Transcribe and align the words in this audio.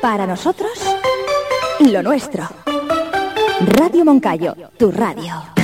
Para 0.00 0.26
nosotros, 0.26 0.70
lo 1.80 2.02
nuestro. 2.02 2.48
Radio 3.60 4.04
Moncayo, 4.04 4.54
tu 4.76 4.92
radio. 4.92 5.57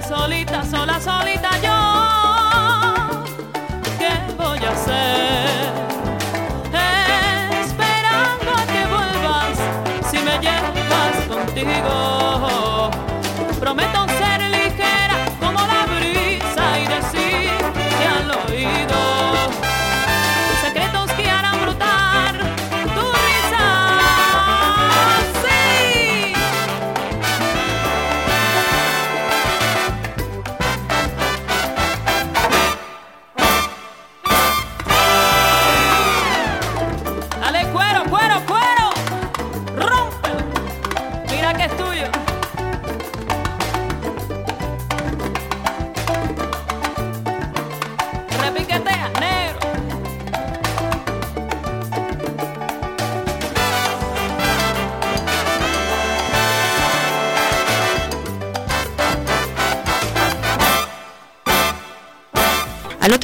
Solita, 0.00 0.64
sola, 0.64 0.98
solita 1.00 1.50
yo. 1.62 1.71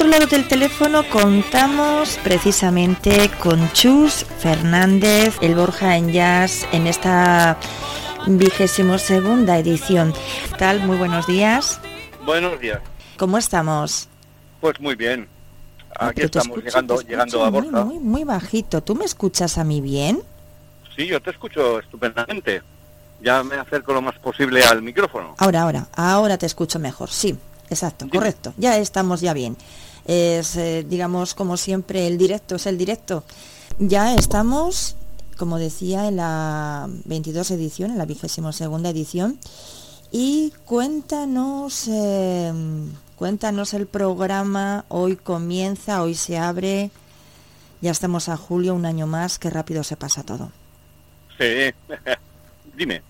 Lado 0.09 0.25
del 0.27 0.47
teléfono 0.47 1.03
contamos 1.09 2.17
precisamente 2.23 3.29
con 3.41 3.71
Chus 3.73 4.25
Fernández, 4.39 5.35
el 5.41 5.55
Borja 5.55 5.97
en 5.97 6.11
Jazz, 6.11 6.65
en 6.71 6.87
esta 6.87 7.57
vigésimo 8.27 8.97
segunda 8.97 9.57
edición. 9.57 10.13
¿Qué 10.49 10.55
tal? 10.57 10.81
Muy 10.85 10.97
buenos 10.97 11.27
días. 11.27 11.79
Buenos 12.25 12.59
días. 12.59 12.79
¿Cómo 13.17 13.37
estamos? 13.37 14.07
Pues 14.61 14.79
muy 14.79 14.95
bien. 14.95 15.27
Aquí 15.99 16.21
estamos 16.21 16.47
escucho- 16.57 16.65
llegando, 16.65 17.01
llegando 17.01 17.43
a 17.45 17.51
muy, 17.51 17.61
Borja. 17.61 17.85
Muy, 17.85 17.99
muy 17.99 18.23
bajito. 18.23 18.81
¿Tú 18.81 18.95
me 18.95 19.05
escuchas 19.05 19.57
a 19.57 19.63
mí 19.63 19.81
bien? 19.81 20.21
Sí, 20.95 21.07
yo 21.07 21.21
te 21.21 21.29
escucho 21.31 21.79
estupendamente. 21.79 22.61
Ya 23.21 23.43
me 23.43 23.55
acerco 23.55 23.93
lo 23.93 24.01
más 24.01 24.17
posible 24.19 24.63
al 24.63 24.81
micrófono. 24.81 25.35
Ahora, 25.37 25.63
ahora, 25.63 25.87
ahora 25.95 26.37
te 26.37 26.45
escucho 26.45 26.79
mejor. 26.79 27.09
Sí, 27.09 27.37
exacto, 27.69 28.05
Dime. 28.05 28.17
correcto. 28.17 28.53
Ya 28.57 28.77
estamos 28.77 29.19
ya 29.21 29.33
bien. 29.33 29.57
Es, 30.11 30.55
eh, 30.55 30.83
digamos, 30.89 31.35
como 31.35 31.55
siempre, 31.55 32.07
el 32.07 32.17
directo 32.17 32.55
es 32.55 32.65
el 32.65 32.79
directo. 32.79 33.23
Ya 33.77 34.15
estamos, 34.15 34.95
como 35.37 35.59
decía, 35.59 36.07
en 36.07 36.15
la 36.15 36.89
22 37.05 37.51
edición, 37.51 37.91
en 37.91 37.99
la 37.99 38.07
vigésimo 38.07 38.51
segunda 38.51 38.89
edición. 38.89 39.37
Y 40.11 40.51
cuéntanos, 40.65 41.87
eh, 41.87 42.51
cuéntanos 43.17 43.75
el 43.75 43.85
programa. 43.85 44.83
Hoy 44.87 45.15
comienza, 45.15 46.01
hoy 46.01 46.15
se 46.15 46.39
abre. 46.39 46.89
Ya 47.79 47.91
estamos 47.91 48.29
a 48.29 48.35
julio, 48.35 48.73
un 48.73 48.87
año 48.87 49.05
más. 49.05 49.37
Qué 49.37 49.51
rápido 49.51 49.83
se 49.83 49.95
pasa 49.95 50.23
todo. 50.23 50.51
Sí. 51.37 51.71
Dime. 52.75 53.03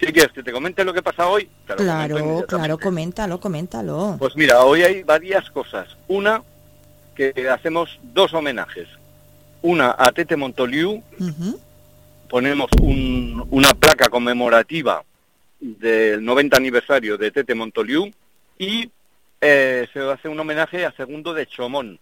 ¿Qué 0.00 0.12
quieres? 0.12 0.32
¿Que 0.32 0.42
te 0.42 0.52
comente 0.52 0.84
lo 0.84 0.92
que 0.94 1.02
pasa 1.02 1.28
hoy? 1.28 1.48
Te 1.66 1.72
lo 1.74 1.76
comento 1.78 2.14
Claro, 2.16 2.46
claro, 2.48 2.78
coméntalo, 2.78 3.40
coméntalo. 3.40 4.16
Pues 4.18 4.34
mira, 4.36 4.62
hoy 4.64 4.82
hay 4.82 5.02
varias 5.02 5.50
cosas. 5.50 5.88
Una, 6.08 6.42
que 7.14 7.32
hacemos 7.50 7.98
dos 8.02 8.32
homenajes. 8.32 8.88
Una 9.62 9.94
a 9.98 10.10
Tete 10.12 10.36
Montoliu, 10.36 11.02
ponemos 12.28 12.70
un- 12.80 13.46
una 13.50 13.74
placa 13.74 14.08
conmemorativa 14.08 15.02
del 15.60 16.24
90 16.24 16.56
aniversario 16.56 17.18
de 17.18 17.30
Tete 17.30 17.54
Montoliu 17.54 18.10
y 18.58 18.90
eh, 19.42 19.86
se 19.92 20.00
hace 20.10 20.28
un 20.28 20.38
homenaje 20.40 20.84
a 20.86 20.92
Segundo 20.92 21.34
de 21.34 21.46
Chomón, 21.46 21.98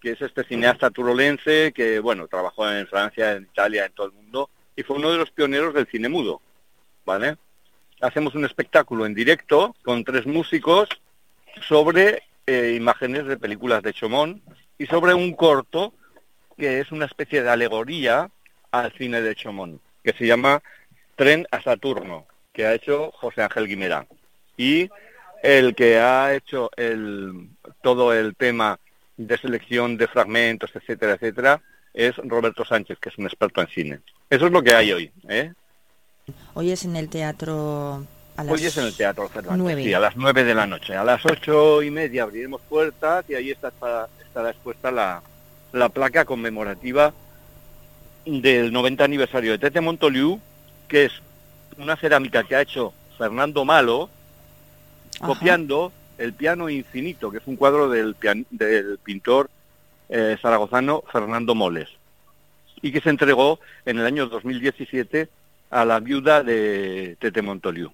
que 0.00 0.12
es 0.12 0.22
este 0.22 0.44
cineasta 0.44 0.90
turolense 0.90 1.72
que, 1.74 1.98
bueno, 2.00 2.26
trabajó 2.28 2.70
en 2.70 2.86
Francia, 2.86 3.32
en 3.32 3.42
Italia, 3.44 3.86
en 3.86 3.92
todo 3.92 4.06
el 4.06 4.12
mundo 4.12 4.48
y 4.74 4.82
fue 4.82 4.96
uno 4.96 5.10
de 5.10 5.18
los 5.18 5.30
pioneros 5.30 5.74
del 5.74 5.86
cine 5.86 6.08
mudo, 6.08 6.40
¿vale? 7.06 7.36
Hacemos 8.02 8.34
un 8.34 8.44
espectáculo 8.44 9.06
en 9.06 9.14
directo 9.14 9.74
con 9.82 10.04
tres 10.04 10.26
músicos 10.26 10.88
sobre 11.62 12.24
eh, 12.46 12.74
imágenes 12.76 13.24
de 13.24 13.38
películas 13.38 13.82
de 13.82 13.94
Chomón 13.94 14.42
y 14.76 14.86
sobre 14.86 15.14
un 15.14 15.32
corto 15.32 15.94
que 16.58 16.80
es 16.80 16.92
una 16.92 17.06
especie 17.06 17.42
de 17.42 17.48
alegoría 17.48 18.30
al 18.70 18.92
cine 18.92 19.22
de 19.22 19.34
Chomón, 19.34 19.80
que 20.04 20.12
se 20.12 20.26
llama 20.26 20.62
Tren 21.14 21.46
a 21.50 21.62
Saturno, 21.62 22.26
que 22.52 22.66
ha 22.66 22.74
hecho 22.74 23.10
José 23.12 23.42
Ángel 23.42 23.68
Guimerá. 23.68 24.06
Y 24.56 24.90
el 25.42 25.74
que 25.74 25.98
ha 25.98 26.34
hecho 26.34 26.70
todo 27.82 28.12
el 28.12 28.34
tema 28.36 28.78
de 29.16 29.38
selección 29.38 29.96
de 29.96 30.08
fragmentos, 30.08 30.74
etcétera, 30.74 31.12
etcétera, 31.14 31.62
es 31.94 32.16
Roberto 32.16 32.64
Sánchez, 32.64 32.98
que 32.98 33.08
es 33.08 33.18
un 33.18 33.26
experto 33.26 33.60
en 33.60 33.68
cine. 33.68 34.00
Eso 34.28 34.46
es 34.46 34.52
lo 34.52 34.62
que 34.62 34.74
hay 34.74 34.92
hoy. 34.92 35.10
¿eh? 35.28 35.52
Hoy 36.54 36.72
es 36.72 36.84
en 36.84 36.96
el 36.96 37.08
teatro 37.08 38.04
a 38.36 38.44
las 38.44 38.52
Hoy 38.52 38.66
es 38.66 38.76
en 38.76 38.84
el 38.84 38.94
Teatro 38.96 39.28
Cervantes, 39.28 39.84
sí, 39.84 39.94
a 39.94 40.00
las 40.00 40.16
nueve 40.16 40.44
de 40.44 40.54
la 40.54 40.66
noche. 40.66 40.94
A 40.94 41.04
las 41.04 41.24
ocho 41.24 41.82
y 41.82 41.90
media 41.90 42.24
abriremos 42.24 42.60
puertas 42.68 43.24
y 43.30 43.34
ahí 43.34 43.50
está, 43.50 43.68
estará, 43.68 44.08
estará 44.20 44.50
expuesta 44.50 44.90
la, 44.90 45.22
la 45.72 45.88
placa 45.88 46.24
conmemorativa 46.26 47.14
del 48.26 48.72
90 48.72 49.04
aniversario 49.04 49.52
de 49.52 49.58
Tete 49.58 49.80
Montoliu, 49.80 50.38
que 50.88 51.06
es 51.06 51.12
una 51.78 51.96
cerámica 51.96 52.42
que 52.44 52.56
ha 52.56 52.60
hecho 52.62 52.92
Fernando 53.16 53.64
Malo, 53.64 54.10
Ajá. 55.20 55.26
copiando 55.28 55.92
el 56.18 56.32
piano 56.34 56.68
infinito, 56.68 57.30
que 57.30 57.38
es 57.38 57.46
un 57.46 57.56
cuadro 57.56 57.88
del, 57.88 58.16
pian- 58.16 58.46
del 58.50 58.98
pintor 58.98 59.48
eh, 60.08 60.36
zaragozano 60.42 61.04
Fernando 61.10 61.54
Moles, 61.54 61.88
y 62.82 62.92
que 62.92 63.00
se 63.00 63.10
entregó 63.10 63.60
en 63.86 63.98
el 63.98 64.04
año 64.06 64.26
2017 64.26 65.28
a 65.70 65.84
la 65.84 66.00
viuda 66.00 66.42
de 66.42 67.16
Tete 67.18 67.42
Montoliu, 67.42 67.92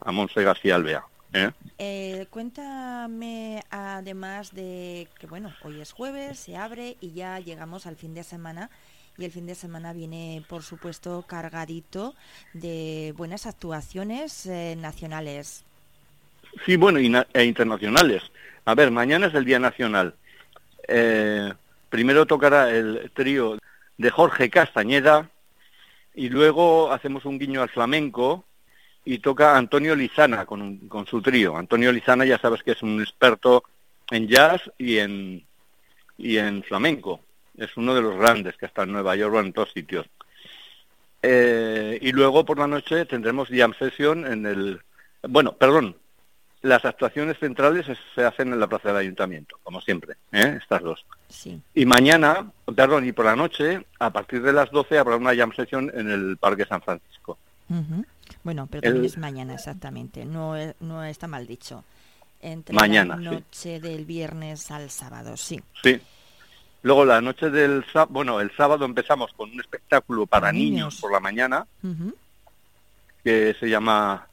a 0.00 0.12
Monse 0.12 0.42
García 0.42 0.76
Alvea. 0.76 1.04
¿eh? 1.32 1.50
Eh, 1.78 2.26
cuéntame, 2.30 3.62
además 3.70 4.54
de 4.54 5.08
que, 5.18 5.26
bueno, 5.26 5.52
hoy 5.62 5.80
es 5.80 5.92
jueves, 5.92 6.38
se 6.38 6.56
abre 6.56 6.96
y 7.00 7.12
ya 7.12 7.38
llegamos 7.38 7.86
al 7.86 7.96
fin 7.96 8.14
de 8.14 8.24
semana. 8.24 8.70
Y 9.18 9.24
el 9.24 9.32
fin 9.32 9.46
de 9.46 9.54
semana 9.54 9.92
viene, 9.92 10.42
por 10.48 10.62
supuesto, 10.62 11.24
cargadito 11.26 12.14
de 12.54 13.12
buenas 13.16 13.44
actuaciones 13.44 14.46
eh, 14.46 14.76
nacionales. 14.78 15.64
Sí, 16.64 16.76
bueno, 16.76 16.98
e 16.98 17.44
internacionales. 17.44 18.22
A 18.64 18.74
ver, 18.74 18.90
mañana 18.90 19.26
es 19.26 19.34
el 19.34 19.44
Día 19.44 19.58
Nacional. 19.58 20.14
Eh, 20.88 21.52
primero 21.90 22.24
tocará 22.26 22.70
el 22.70 23.10
trío 23.14 23.58
de 23.98 24.10
Jorge 24.10 24.48
Castañeda 24.48 25.28
y 26.14 26.28
luego 26.28 26.92
hacemos 26.92 27.24
un 27.24 27.38
guiño 27.38 27.62
al 27.62 27.68
flamenco 27.68 28.44
y 29.04 29.18
toca 29.18 29.56
Antonio 29.56 29.94
Lizana 29.94 30.44
con, 30.46 30.60
un- 30.62 30.88
con 30.88 31.06
su 31.06 31.22
trío. 31.22 31.56
Antonio 31.56 31.92
Lizana 31.92 32.24
ya 32.24 32.38
sabes 32.38 32.62
que 32.62 32.72
es 32.72 32.82
un 32.82 33.00
experto 33.00 33.62
en 34.10 34.28
jazz 34.28 34.60
y 34.78 34.98
en, 34.98 35.44
y 36.18 36.36
en 36.36 36.62
flamenco. 36.62 37.20
Es 37.56 37.76
uno 37.76 37.94
de 37.94 38.02
los 38.02 38.16
grandes 38.16 38.56
que 38.56 38.66
está 38.66 38.82
en 38.82 38.92
Nueva 38.92 39.16
York 39.16 39.34
o 39.34 39.40
en 39.40 39.52
todos 39.52 39.72
sitios. 39.72 40.06
Eh, 41.22 41.98
y 42.00 42.12
luego 42.12 42.44
por 42.44 42.58
la 42.58 42.66
noche 42.66 43.04
tendremos 43.04 43.48
jam 43.50 43.74
session 43.78 44.26
en 44.26 44.46
el... 44.46 44.80
Bueno, 45.22 45.52
perdón, 45.52 45.96
las 46.62 46.84
actuaciones 46.84 47.38
centrales 47.38 47.88
es- 47.88 47.98
se 48.14 48.24
hacen 48.24 48.52
en 48.52 48.60
la 48.60 48.66
plaza 48.66 48.88
del 48.88 48.98
ayuntamiento, 48.98 49.56
como 49.62 49.80
siempre, 49.80 50.16
¿eh? 50.32 50.58
estas 50.60 50.82
dos. 50.82 51.04
Sí. 51.28 51.60
Y 51.74 51.86
mañana, 51.86 52.50
perdón, 52.76 53.06
y 53.06 53.12
por 53.12 53.24
la 53.24 53.36
noche, 53.36 53.86
a 53.98 54.10
partir 54.10 54.42
de 54.42 54.52
las 54.52 54.70
12 54.70 54.98
habrá 54.98 55.16
una 55.16 55.34
jam 55.34 55.52
session 55.54 55.90
en 55.94 56.10
el 56.10 56.36
Parque 56.36 56.66
San 56.66 56.82
Francisco. 56.82 57.38
Bueno, 58.42 58.66
pero 58.70 58.82
también 58.82 59.04
El- 59.04 59.10
es 59.10 59.16
mañana 59.18 59.54
exactamente, 59.54 60.24
no, 60.24 60.56
e- 60.56 60.74
no 60.80 61.04
está 61.04 61.26
mal 61.26 61.46
dicho. 61.46 61.84
Entre 62.42 62.74
Mañana, 62.74 63.16
la 63.16 63.30
sí. 63.30 63.36
noche 63.36 63.80
del 63.80 64.04
viernes 64.06 64.70
al 64.70 64.88
sábado, 64.90 65.36
sí. 65.36 65.60
Sí. 65.82 66.00
Luego 66.82 67.04
la 67.04 67.20
noche 67.20 67.50
del 67.50 67.84
sábado, 67.92 68.08
bueno, 68.12 68.40
el 68.40 68.50
sábado 68.56 68.86
empezamos 68.86 69.30
con 69.34 69.50
un 69.50 69.60
espectáculo 69.60 70.24
para 70.26 70.50
niños. 70.50 70.70
niños. 70.70 71.00
por 71.00 71.12
la 71.12 71.20
mañana, 71.20 71.66
que 73.22 73.54
se 73.60 73.68
llama 73.68 74.26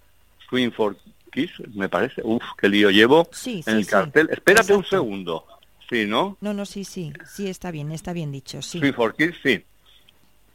Swing 0.49 0.71
for 0.71 0.95
Kids, 1.27 1.53
me 1.75 1.89
parece. 1.89 2.21
Uf, 2.23 2.43
qué 2.57 2.69
lío 2.69 2.89
llevo 2.89 3.27
Sí, 3.31 3.61
sí, 3.63 3.69
en 3.69 3.77
el 3.77 3.85
sí. 3.85 3.91
cartel. 3.91 4.29
Espérate 4.31 4.73
un 4.73 4.79
Exacto. 4.81 4.97
segundo. 4.97 5.45
Sí, 5.89 6.05
¿no? 6.05 6.37
No, 6.41 6.53
no, 6.53 6.65
sí, 6.65 6.83
sí, 6.83 7.13
sí 7.25 7.47
está 7.47 7.71
bien, 7.71 7.91
está 7.91 8.11
bien 8.13 8.31
dicho, 8.31 8.61
sí. 8.61 8.79
Swing 8.79 8.93
for 8.93 9.15
Kids, 9.15 9.37
sí. 9.41 9.63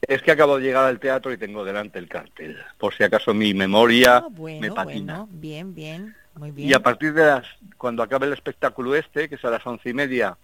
Es 0.06 0.20
que 0.20 0.32
acabo 0.32 0.58
de 0.58 0.64
llegar 0.64 0.84
al 0.84 0.98
teatro 0.98 1.32
y 1.32 1.38
tengo 1.38 1.64
delante 1.64 1.98
el 1.98 2.08
cartel. 2.08 2.58
Por 2.76 2.92
si 2.94 3.04
acaso 3.04 3.32
mi 3.32 3.54
memoria 3.54 4.16
Ah, 4.16 4.28
bueno, 4.30 4.60
me 4.60 4.70
patina. 4.72 5.18
bueno, 5.20 5.28
bien, 5.30 5.74
bien, 5.74 6.14
muy 6.34 6.50
bien. 6.50 6.68
Y 6.70 6.74
a 6.74 6.80
partir 6.80 7.14
de 7.14 7.24
las, 7.24 7.46
cuando 7.78 8.02
acabe 8.02 8.26
el 8.26 8.32
espectáculo 8.32 8.94
este, 8.94 9.28
que 9.28 9.36
es 9.36 9.44
a 9.44 9.50
las 9.50 9.64
once 9.66 9.88
y 9.88 9.94
media 9.94 10.36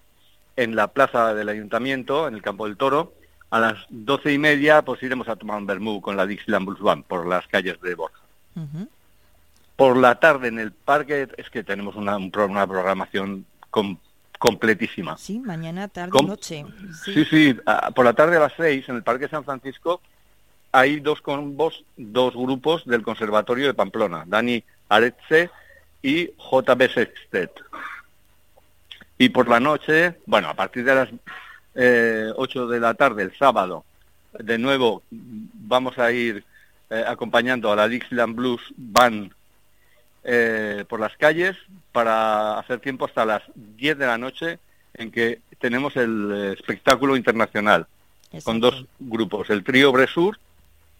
en 0.56 0.75
la 0.76 0.86
plaza 0.88 1.34
del 1.34 1.48
ayuntamiento, 1.48 2.28
en 2.28 2.34
el 2.34 2.42
campo 2.42 2.66
del 2.66 2.76
toro, 2.76 3.12
a 3.50 3.58
las 3.60 3.76
doce 3.90 4.32
y 4.32 4.38
media 4.38 4.82
pues 4.82 5.02
iremos 5.02 5.28
a 5.28 5.36
tomar 5.36 5.58
un 5.58 5.66
vermú 5.66 6.00
con 6.00 6.16
la 6.16 6.26
Dixieland 6.26 6.64
Blues 6.66 6.80
Band 6.80 7.04
por 7.04 7.26
las 7.26 7.46
calles 7.48 7.80
de 7.80 7.94
Borja. 7.94 8.20
Ujú. 8.54 8.88
Por 9.78 9.96
la 9.96 10.19
tarde 10.19 10.48
en 10.48 10.58
el 10.58 10.72
parque 10.72 11.28
es 11.36 11.50
que 11.50 11.62
tenemos 11.62 11.94
una, 11.94 12.16
una 12.16 12.66
programación 12.66 13.46
com- 13.70 13.96
completísima. 14.36 15.16
Sí, 15.16 15.38
mañana, 15.38 15.86
tarde, 15.86 16.20
noche. 16.26 16.66
Sí. 17.04 17.14
Sí, 17.14 17.25
sí, 17.26 17.56
a- 17.64 17.92
por 17.92 18.04
la 18.04 18.12
tarde 18.12 18.36
a 18.38 18.40
las 18.40 18.54
seis 18.56 18.88
en 18.88 18.96
el 18.96 19.04
Parque 19.04 19.28
San 19.28 19.44
Francisco 19.44 20.00
hay 20.72 20.98
dos 20.98 21.20
combos, 21.22 21.84
dos 21.96 22.34
grupos 22.34 22.84
del 22.86 23.02
Conservatorio 23.02 23.69
de 23.69 23.75
Pamplona, 23.75 24.25
Dani 24.26 24.64
Aretze 24.88 25.48
y 26.02 26.26
JB 26.26 26.90
Sextet. 26.92 27.52
Y 29.16 29.28
por 29.28 29.46
la 29.48 29.60
noche, 29.60 30.16
bueno, 30.26 30.48
a 30.48 30.54
partir 30.54 30.82
de 30.84 30.94
las 30.96 31.08
eh, 31.76 32.32
8 32.34 32.66
de 32.66 32.80
la 32.80 32.94
tarde 32.94 33.22
el 33.22 33.36
sábado, 33.38 33.84
de 34.40 34.58
nuevo 34.58 35.02
vamos 35.10 35.98
a 35.98 36.10
ir 36.10 36.44
eh, 36.90 37.04
acompañando 37.06 37.70
a 37.70 37.76
la 37.76 37.86
Dixieland 37.86 38.34
Blues 38.34 38.60
Band 38.76 39.32
eh, 40.30 40.84
por 40.86 41.00
las 41.00 41.16
calles 41.16 41.56
para 41.90 42.58
hacer 42.58 42.80
tiempo 42.80 43.06
hasta 43.06 43.25
las 43.25 43.42
10 43.54 43.96
de 43.96 44.06
la 44.06 44.19
noche 44.19 44.58
en 44.92 45.10
que 45.10 45.40
tenemos 45.58 45.96
el 45.96 46.30
eh, 46.34 46.52
espectáculo 46.52 47.16
internacional 47.16 47.86
con 48.44 48.60
dos 48.60 48.84
grupos, 48.98 49.48
el 49.48 49.64
trío 49.64 49.90
Bresur 49.90 50.38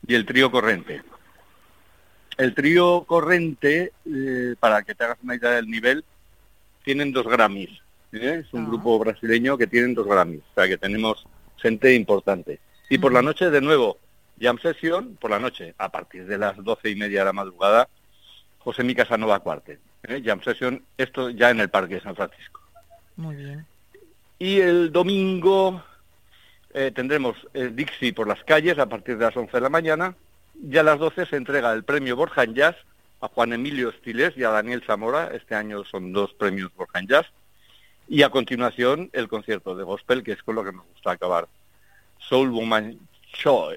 y 0.07 0.15
el 0.15 0.25
trío 0.25 0.51
Corrente. 0.51 1.03
El 2.39 2.55
trío 2.55 3.05
Corrente, 3.07 3.93
eh, 4.07 4.55
para 4.59 4.83
que 4.83 4.95
te 4.95 5.05
hagas 5.05 5.19
una 5.23 5.35
idea 5.35 5.51
del 5.51 5.69
nivel, 5.69 6.05
tienen 6.85 7.13
dos 7.13 7.27
Grammys. 7.27 7.83
¿eh? 8.13 8.45
Es 8.47 8.55
un 8.55 8.65
Ah. 8.65 8.69
grupo 8.69 8.99
brasileño 8.99 9.59
que 9.59 9.67
tienen 9.67 9.93
dos 9.93 10.07
Grammys, 10.07 10.41
o 10.41 10.55
sea 10.55 10.67
que 10.67 10.79
tenemos 10.79 11.27
gente 11.59 11.95
importante. 11.95 12.61
Y 12.89 12.97
por 12.97 13.13
la 13.13 13.21
noche, 13.21 13.51
de 13.51 13.61
nuevo, 13.61 13.99
Jam 14.41 14.59
Session, 14.59 15.17
por 15.21 15.31
la 15.31 15.39
noche, 15.39 15.75
a 15.77 15.91
partir 15.91 16.25
de 16.25 16.39
las 16.39 16.57
doce 16.65 16.89
y 16.89 16.97
media 16.97 17.19
de 17.21 17.25
la 17.27 17.33
madrugada, 17.35 17.89
José 18.69 18.85
Mi 18.85 18.95
Casanova 18.95 19.41
Cuarte. 19.41 19.79
¿eh? 20.03 20.21
Jam 20.23 20.43
Session, 20.43 20.85
esto 20.99 21.31
ya 21.31 21.49
en 21.49 21.61
el 21.61 21.71
Parque 21.71 21.95
de 21.95 22.01
San 22.03 22.15
Francisco. 22.15 22.61
Muy 23.17 23.35
bien. 23.35 23.65
Y 24.39 24.61
el 24.61 24.93
domingo 24.93 25.83
eh, 26.75 26.93
tendremos 26.95 27.35
el 27.55 27.75
Dixie 27.75 28.13
por 28.13 28.29
las 28.29 28.45
calles 28.45 28.79
a 28.79 28.85
partir 28.85 29.17
de 29.17 29.25
las 29.25 29.35
11 29.35 29.53
de 29.53 29.61
la 29.63 29.71
mañana. 29.71 30.15
Y 30.63 30.77
a 30.77 30.83
las 30.83 30.99
12 30.99 31.25
se 31.25 31.37
entrega 31.37 31.73
el 31.73 31.83
premio 31.83 32.15
Borja 32.15 32.43
en 32.43 32.55
Jazz 32.55 32.77
a 33.23 33.29
Juan 33.29 33.55
Emilio 33.55 33.89
Estiles 33.89 34.37
y 34.37 34.45
a 34.45 34.51
Daniel 34.51 34.85
Zamora. 34.87 35.31
Este 35.33 35.55
año 35.55 35.83
son 35.87 36.13
dos 36.13 36.35
premios 36.35 36.71
Borja 36.77 36.99
en 36.99 37.07
Jazz. 37.07 37.27
Y 38.07 38.21
a 38.21 38.29
continuación 38.29 39.09
el 39.15 39.29
concierto 39.29 39.77
de 39.77 39.85
gospel, 39.85 40.23
que 40.23 40.33
es 40.33 40.43
con 40.43 40.57
lo 40.57 40.63
que 40.63 40.73
nos 40.73 40.85
gusta 40.89 41.13
acabar. 41.13 41.49
Soul 42.19 42.51
Woman 42.51 42.99
Show. 43.33 43.71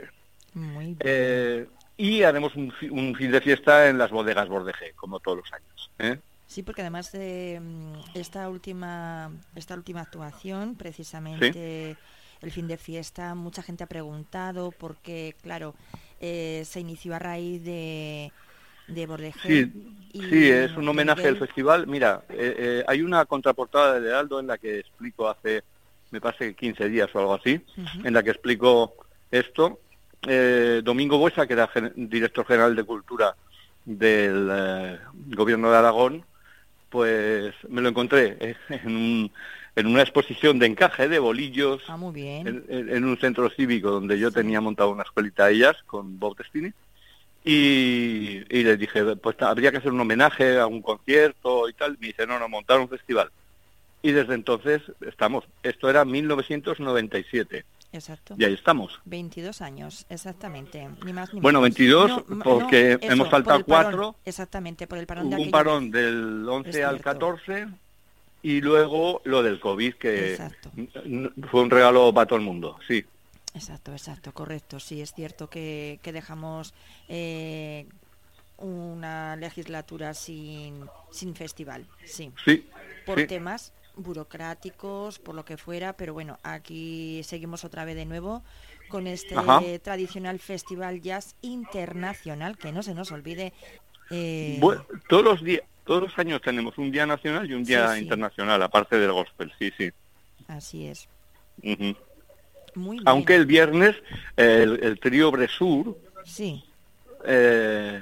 Muy 0.53 0.83
bien. 0.83 0.97
Eh, 0.99 1.65
y 2.07 2.23
haremos 2.23 2.55
un, 2.55 2.73
un 2.91 3.15
fin 3.15 3.31
de 3.31 3.41
fiesta 3.41 3.89
en 3.89 3.97
las 3.97 4.11
bodegas 4.11 4.47
Bordejé, 4.49 4.93
como 4.95 5.19
todos 5.19 5.37
los 5.37 5.53
años. 5.53 5.91
¿eh? 5.99 6.19
Sí, 6.47 6.63
porque 6.63 6.81
además 6.81 7.11
de 7.11 7.59
mm, 7.61 7.93
esta 8.17 8.49
última 8.49 9.31
esta 9.55 9.75
última 9.75 10.01
actuación, 10.01 10.75
precisamente 10.75 11.95
el 12.41 12.51
fin 12.51 12.67
de 12.67 12.77
fiesta, 12.77 13.35
mucha 13.35 13.61
gente 13.61 13.83
ha 13.83 13.87
preguntado 13.87 14.71
porque, 14.71 15.35
claro, 15.41 15.75
eh, 16.19 16.63
se 16.65 16.79
inició 16.79 17.15
a 17.15 17.19
raíz 17.19 17.63
de, 17.63 18.31
de 18.87 19.07
Bordeje. 19.07 19.47
Sí, 19.47 19.71
y 20.13 20.21
sí, 20.21 20.49
es 20.49 20.75
un 20.75 20.87
homenaje 20.89 21.27
al 21.27 21.35
nivel- 21.35 21.45
festival. 21.47 21.87
Mira, 21.87 22.23
eh, 22.29 22.55
eh, 22.57 22.83
hay 22.87 23.01
una 23.01 23.25
contraportada 23.25 23.99
de 23.99 24.09
Heraldo 24.09 24.39
en 24.39 24.47
la 24.47 24.57
que 24.57 24.79
explico 24.79 25.29
hace, 25.29 25.63
me 26.11 26.19
parece 26.19 26.47
que 26.49 26.55
15 26.55 26.89
días 26.89 27.09
o 27.13 27.19
algo 27.19 27.35
así, 27.35 27.63
en 28.03 28.13
la 28.13 28.23
que 28.23 28.31
explico 28.31 28.93
esto. 29.29 29.79
Eh, 30.27 30.81
Domingo 30.83 31.17
Buesa, 31.17 31.47
que 31.47 31.53
era 31.53 31.67
gen- 31.67 31.93
director 31.95 32.45
general 32.45 32.75
de 32.75 32.83
Cultura 32.83 33.35
del 33.85 34.49
eh, 34.51 34.99
Gobierno 35.35 35.71
de 35.71 35.77
Aragón, 35.77 36.23
pues 36.89 37.53
me 37.69 37.81
lo 37.81 37.89
encontré 37.89 38.37
eh, 38.39 38.55
en, 38.69 38.95
un- 38.95 39.31
en 39.75 39.87
una 39.87 40.01
exposición 40.01 40.59
de 40.59 40.67
encaje 40.67 41.07
de 41.07 41.19
bolillos 41.19 41.81
Ah, 41.87 41.97
muy 41.97 42.13
bien. 42.13 42.47
en, 42.47 42.65
en- 42.69 42.89
en 42.95 43.03
un 43.05 43.17
centro 43.17 43.49
cívico 43.49 43.89
donde 43.91 44.19
yo 44.19 44.31
tenía 44.31 44.61
montado 44.61 44.91
una 44.91 45.03
escuelita 45.03 45.47
de 45.47 45.53
ellas 45.53 45.77
con 45.87 46.19
Bob 46.19 46.37
Destiny 46.37 46.71
y, 47.43 48.43
y 48.49 48.63
les 48.63 48.77
dije, 48.77 49.15
pues 49.15 49.35
habría 49.41 49.71
que 49.71 49.77
hacer 49.77 49.91
un 49.91 49.99
homenaje 50.01 50.59
a 50.59 50.67
un 50.67 50.81
concierto 50.83 51.67
y 51.67 51.73
tal. 51.73 51.97
Me 51.99 52.07
dice, 52.07 52.27
no, 52.27 52.37
no, 52.37 52.47
montar 52.47 52.79
un 52.79 52.87
festival. 52.89 53.31
Y 54.03 54.11
desde 54.11 54.35
entonces 54.35 54.81
estamos. 55.01 55.45
Esto 55.63 55.89
era 55.89 56.05
1997 56.05 57.65
Exacto. 57.93 58.35
y 58.37 58.43
ahí 58.45 58.53
estamos. 58.53 58.99
22 59.05 59.61
años, 59.61 60.05
exactamente. 60.09 60.89
Ni 61.05 61.11
más 61.13 61.33
ni 61.33 61.41
Bueno, 61.41 61.59
menos. 61.61 61.75
22 61.77 62.23
ma- 62.29 62.43
porque 62.43 62.93
eso, 62.93 62.99
hemos 63.11 63.27
por 63.27 63.31
faltado 63.31 63.57
el 63.59 63.65
parón. 63.65 63.91
cuatro. 63.91 64.15
Exactamente, 64.25 64.87
por 64.87 64.97
el 64.97 65.05
parón 65.07 65.29
de 65.29 65.35
un 65.35 65.51
parón 65.51 65.91
del 65.91 66.47
11 66.47 66.69
Es 66.69 66.75
al 66.77 66.95
cierto. 66.95 67.03
14 67.03 67.67
y 68.43 68.61
luego 68.61 69.21
lo 69.25 69.43
del 69.43 69.59
COVID, 69.59 69.95
que 69.95 70.31
Exacto. 70.31 70.71
fue 71.51 71.61
un 71.61 71.69
regalo 71.69 72.13
para 72.13 72.25
todo 72.27 72.39
el 72.39 72.45
mundo, 72.45 72.77
sí. 72.87 73.05
Exacto, 73.53 73.91
exacto, 73.91 74.31
correcto. 74.33 74.79
Sí, 74.79 75.01
es 75.01 75.13
cierto 75.13 75.49
que, 75.49 75.99
que 76.01 76.13
dejamos 76.13 76.73
eh, 77.09 77.85
una 78.57 79.35
legislatura 79.35 80.13
sin, 80.13 80.85
sin 81.11 81.35
festival, 81.35 81.85
sí, 82.05 82.31
Sí, 82.45 82.65
por 83.05 83.19
sí. 83.19 83.27
temas 83.27 83.73
burocráticos, 83.95 85.19
por 85.19 85.35
lo 85.35 85.45
que 85.45 85.57
fuera, 85.57 85.93
pero 85.93 86.13
bueno, 86.13 86.37
aquí 86.43 87.21
seguimos 87.23 87.63
otra 87.63 87.85
vez 87.85 87.95
de 87.95 88.05
nuevo 88.05 88.43
con 88.89 89.07
este 89.07 89.35
Ajá. 89.35 89.61
tradicional 89.83 90.39
festival 90.39 91.01
jazz 91.01 91.35
internacional, 91.41 92.57
que 92.57 92.71
no 92.71 92.83
se 92.83 92.93
nos 92.93 93.11
olvide. 93.11 93.53
eh, 94.09 94.57
Bueno, 94.59 94.85
todos 95.07 95.23
los 95.23 95.43
días, 95.43 95.63
Todos 95.85 96.03
los 96.03 96.19
años 96.19 96.41
tenemos 96.41 96.77
un 96.77 96.91
día 96.91 97.05
nacional 97.05 97.49
y 97.49 97.53
un 97.53 97.63
día 97.63 97.87
Sí, 97.89 97.95
sí. 97.95 98.03
internacional, 98.03 98.61
aparte 98.61 98.97
del 98.99 99.11
gospel, 99.11 99.51
sí, 99.57 99.71
sí. 99.77 99.89
Así 100.47 100.85
es. 100.85 101.07
Muy 102.75 102.97
bien. 102.97 103.07
Aunque 103.07 103.35
el 103.35 103.45
viernes 103.45 103.95
el, 104.37 104.83
el 104.83 104.99
trío 104.99 105.31
Bresur, 105.31 105.97
Sí, 106.23 106.63
eh, 107.25 108.01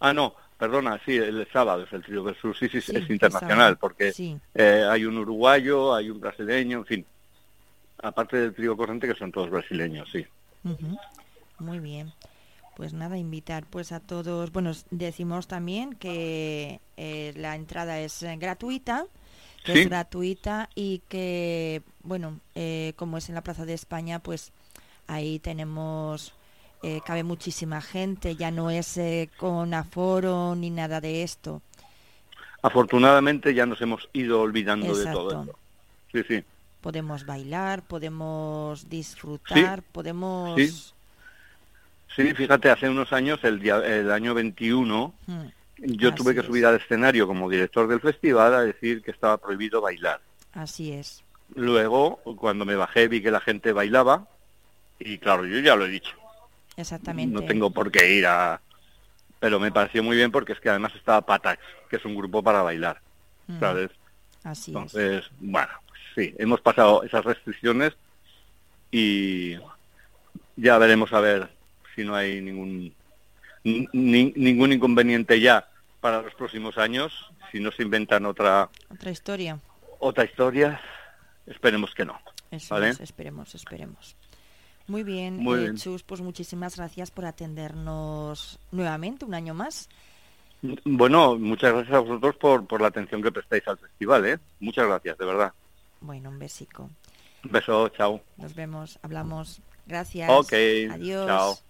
ah 0.00 0.12
no, 0.12 0.34
perdona, 0.60 1.00
sí, 1.04 1.16
el 1.16 1.48
sábado 1.52 1.82
es 1.82 1.92
el 1.92 2.04
trío 2.04 2.22
Bresur, 2.22 2.56
sí, 2.56 2.68
sí, 2.68 2.80
Sí, 2.80 2.92
es 2.94 3.10
internacional, 3.10 3.78
porque 3.78 4.12
sí. 4.12 4.38
eh, 4.54 4.86
hay 4.88 5.04
un 5.06 5.18
uruguayo, 5.18 5.94
hay 5.94 6.10
un 6.10 6.20
brasileño, 6.20 6.78
en 6.78 6.86
fin. 6.86 7.06
Aparte 8.02 8.36
del 8.36 8.54
trío 8.54 8.76
corriente 8.76 9.08
que 9.08 9.14
son 9.18 9.32
todos 9.32 9.50
brasileños, 9.50 10.08
sí. 10.12 10.24
Ujú. 10.64 10.96
Muy 11.58 11.80
bien. 11.80 12.12
Pues 12.76 12.92
nada, 12.94 13.18
invitar 13.18 13.64
pues 13.68 13.92
a 13.92 14.00
todos. 14.00 14.52
Bueno, 14.52 14.72
decimos 14.90 15.48
también 15.48 15.94
que 15.94 16.80
eh, 16.96 17.32
la 17.36 17.56
entrada 17.56 17.98
es 18.00 18.22
eh, 18.22 18.36
gratuita, 18.38 19.06
que 19.64 19.72
Sí. 19.74 19.78
es 19.80 19.86
gratuita 19.88 20.70
y 20.74 21.00
que, 21.08 21.82
bueno, 22.02 22.40
eh, 22.54 22.94
como 22.96 23.18
es 23.18 23.28
en 23.28 23.34
la 23.34 23.42
Plaza 23.42 23.66
de 23.66 23.74
España, 23.74 24.20
pues 24.20 24.52
ahí 25.08 25.38
tenemos, 25.40 26.32
eh, 26.82 27.00
cabe 27.04 27.22
muchísima 27.24 27.80
gente, 27.80 28.36
ya 28.36 28.50
no 28.50 28.70
es 28.70 28.96
eh, 28.96 29.28
con 29.36 29.74
aforo 29.74 30.54
ni 30.54 30.70
nada 30.70 31.00
de 31.00 31.22
esto. 31.22 31.62
Afortunadamente 32.62 33.54
ya 33.54 33.66
nos 33.66 33.80
hemos 33.80 34.08
ido 34.12 34.40
olvidando 34.42 34.94
de 34.96 35.06
todo 35.12 35.30
esto. 35.42 35.58
Sí, 36.12 36.22
sí. 36.28 36.44
Podemos 36.80 37.24
bailar, 37.26 37.82
podemos 37.82 38.88
disfrutar, 38.88 39.82
podemos... 39.82 40.54
Sí. 40.56 40.92
Sí, 42.16 42.34
fíjate, 42.34 42.70
hace 42.70 42.88
unos 42.88 43.12
años, 43.12 43.38
el, 43.44 43.60
día, 43.60 43.76
el 43.78 44.10
año 44.10 44.34
21, 44.34 45.14
Mm, 45.26 45.46
yo 45.78 46.12
tuve 46.12 46.34
que 46.34 46.40
es. 46.40 46.46
subir 46.46 46.66
al 46.66 46.76
escenario 46.76 47.26
como 47.26 47.48
director 47.48 47.86
del 47.88 48.00
festival 48.00 48.52
a 48.54 48.60
decir 48.62 49.00
que 49.02 49.10
estaba 49.12 49.38
prohibido 49.38 49.80
bailar. 49.80 50.20
así 50.52 50.92
es. 50.92 51.22
Luego, 51.54 52.16
cuando 52.36 52.64
me 52.64 52.74
bajé, 52.76 53.08
vi 53.08 53.22
que 53.22 53.30
la 53.30 53.40
gente 53.40 53.72
bailaba 53.72 54.26
y 54.98 55.18
claro, 55.18 55.46
yo 55.46 55.58
ya 55.60 55.76
lo 55.76 55.86
he 55.86 55.88
dicho. 55.88 56.16
Exactamente. 56.80 57.34
No 57.34 57.42
tengo 57.46 57.70
por 57.70 57.90
qué 57.90 58.14
ir 58.14 58.26
a... 58.26 58.60
Pero 59.38 59.58
me 59.58 59.72
pareció 59.72 60.02
muy 60.02 60.16
bien 60.16 60.30
porque 60.30 60.52
es 60.52 60.60
que 60.60 60.68
además 60.68 60.94
estaba 60.94 61.20
Patax, 61.24 61.62
que 61.88 61.96
es 61.96 62.04
un 62.04 62.14
grupo 62.16 62.42
para 62.42 62.62
bailar, 62.62 63.00
Mm, 63.46 63.58
¿sabes? 63.60 63.90
Así 64.44 64.70
es. 64.70 64.76
Entonces, 64.76 65.30
bueno, 65.40 65.68
pues 65.88 66.00
sí, 66.14 66.34
hemos 66.38 66.60
pasado 66.60 67.02
esas 67.02 67.24
restricciones 67.24 67.94
y 68.90 69.56
ya 70.56 70.78
veremos 70.78 71.12
a 71.12 71.20
ver 71.20 71.48
si 71.94 72.04
no 72.04 72.14
hay 72.14 72.40
ningún 72.40 72.94
ni- 73.64 74.32
ningún 74.36 74.72
inconveniente 74.72 75.40
ya 75.40 75.68
para 76.00 76.22
los 76.22 76.34
próximos 76.34 76.78
años, 76.78 77.12
si 77.52 77.60
no 77.60 77.70
se 77.72 77.82
inventan 77.82 78.24
otra 78.26 78.68
Otra 78.90 79.10
historia. 79.10 79.58
otra 79.98 80.24
historia, 80.24 80.80
esperemos 81.46 81.94
que 81.94 82.04
no. 82.04 82.18
Eso 82.50 82.74
¿Vale? 82.74 82.90
es, 82.90 83.00
esperemos, 83.00 83.54
esperemos. 83.54 84.16
Muy 84.90 85.04
bien, 85.04 85.36
Muy 85.36 85.56
eh, 85.58 85.62
bien. 85.62 85.76
Chus, 85.76 86.02
pues 86.02 86.20
muchísimas 86.20 86.76
gracias 86.76 87.12
por 87.12 87.24
atendernos 87.24 88.58
nuevamente 88.72 89.24
un 89.24 89.34
año 89.34 89.54
más. 89.54 89.88
Bueno, 90.84 91.38
muchas 91.38 91.72
gracias 91.72 91.94
a 91.94 92.00
vosotros 92.00 92.34
por, 92.34 92.66
por 92.66 92.80
la 92.80 92.88
atención 92.88 93.22
que 93.22 93.30
prestáis 93.30 93.62
al 93.68 93.78
festival, 93.78 94.26
¿eh? 94.26 94.38
Muchas 94.58 94.88
gracias, 94.88 95.16
de 95.16 95.24
verdad. 95.24 95.52
Bueno, 96.00 96.30
un 96.30 96.40
besico. 96.40 96.90
Un 97.44 97.52
beso, 97.52 97.88
chao. 97.90 98.20
Nos 98.36 98.52
vemos, 98.56 98.98
hablamos. 99.02 99.60
Gracias. 99.86 100.28
Ok, 100.28 100.54
Adiós. 100.90 101.26
chao. 101.28 101.60